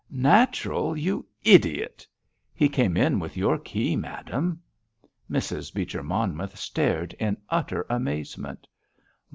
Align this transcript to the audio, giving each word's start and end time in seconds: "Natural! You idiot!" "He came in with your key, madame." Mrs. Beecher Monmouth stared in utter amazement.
"Natural! 0.09 0.97
You 0.97 1.27
idiot!" 1.43 2.07
"He 2.55 2.67
came 2.69 2.97
in 2.97 3.19
with 3.19 3.37
your 3.37 3.59
key, 3.59 3.95
madame." 3.95 4.59
Mrs. 5.29 5.71
Beecher 5.71 6.01
Monmouth 6.01 6.57
stared 6.57 7.13
in 7.19 7.37
utter 7.51 7.85
amazement. 7.87 8.67